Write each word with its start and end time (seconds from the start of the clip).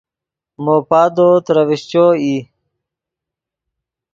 مو 0.63 0.75
پادو 0.89 1.27
ترے 1.45 1.63
ڤیشچو 1.67 2.05
ای 2.21 2.35